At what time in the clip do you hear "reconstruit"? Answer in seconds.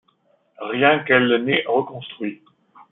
1.67-2.41